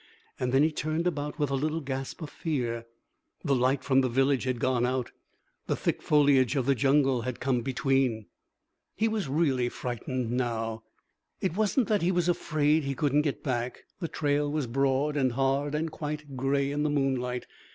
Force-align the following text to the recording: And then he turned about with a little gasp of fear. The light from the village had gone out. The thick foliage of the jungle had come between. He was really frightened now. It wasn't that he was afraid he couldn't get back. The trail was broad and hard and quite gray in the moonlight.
And 0.39 0.51
then 0.51 0.63
he 0.63 0.71
turned 0.71 1.05
about 1.05 1.37
with 1.37 1.51
a 1.51 1.55
little 1.55 1.79
gasp 1.79 2.23
of 2.23 2.31
fear. 2.31 2.87
The 3.45 3.53
light 3.53 3.83
from 3.83 4.01
the 4.01 4.09
village 4.09 4.45
had 4.45 4.59
gone 4.59 4.83
out. 4.83 5.11
The 5.67 5.75
thick 5.75 6.01
foliage 6.01 6.55
of 6.55 6.65
the 6.65 6.73
jungle 6.73 7.21
had 7.21 7.39
come 7.39 7.61
between. 7.61 8.25
He 8.95 9.07
was 9.07 9.27
really 9.29 9.69
frightened 9.69 10.31
now. 10.31 10.81
It 11.39 11.55
wasn't 11.55 11.87
that 11.87 12.01
he 12.01 12.11
was 12.11 12.27
afraid 12.27 12.83
he 12.83 12.95
couldn't 12.95 13.21
get 13.21 13.43
back. 13.43 13.83
The 13.99 14.07
trail 14.07 14.51
was 14.51 14.65
broad 14.65 15.15
and 15.15 15.33
hard 15.33 15.75
and 15.75 15.91
quite 15.91 16.35
gray 16.35 16.71
in 16.71 16.81
the 16.81 16.89
moonlight. 16.89 17.45